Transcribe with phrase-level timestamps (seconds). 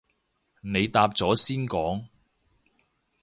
[0.63, 2.07] 你答咗先講